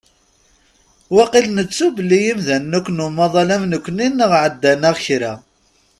[1.17, 5.33] Wakil nettu belli imdanen akk n umaḍal am nekkni neɣ ɛeddan-aɣ kra.